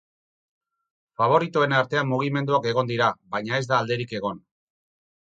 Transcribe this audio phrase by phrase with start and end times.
[1.23, 4.47] Faboritoen artean mugimenduak egon dira, baina ez da alderik egon.